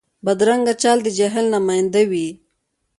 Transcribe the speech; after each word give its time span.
بدرنګه 0.25 0.73
چال 0.81 0.97
د 1.03 1.07
جهل 1.17 1.45
نماینده 1.55 2.01
وي 2.11 2.27